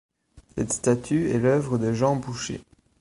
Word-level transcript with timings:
Cette 0.57 0.73
statue 0.73 1.29
est 1.29 1.37
l’œuvre 1.37 1.77
de 1.77 1.93
Jean 1.93 2.15
Boucher. 2.15 2.63